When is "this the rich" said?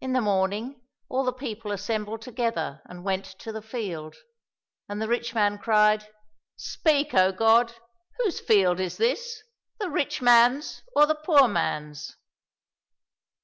8.96-10.22